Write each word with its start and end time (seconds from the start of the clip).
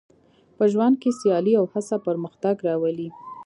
په 0.57 0.63
ژوند 0.71 0.95
کې 1.01 1.09
سیالي 1.19 1.53
او 1.59 1.65
هڅه 1.73 1.95
پرمختګ 2.07 2.55
راولي. 2.67 3.09